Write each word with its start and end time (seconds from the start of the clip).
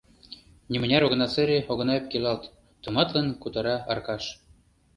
Нимыняр 0.71 1.03
огына 1.07 1.27
сыре, 1.33 1.59
огына 1.71 1.93
ӧпкелалт,— 1.99 2.43
тыматлын 2.83 3.27
кутыра 3.41 3.75
Аркаш. 3.91 4.23